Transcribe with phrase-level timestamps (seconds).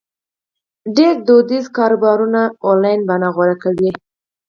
[0.95, 3.91] ډېری دودیز کاروبارونه آنلاین بڼه غوره کوي.